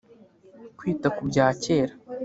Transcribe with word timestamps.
kwita 0.77 1.07
ku 1.15 1.21
bya 1.29 1.47
kera 1.63 1.93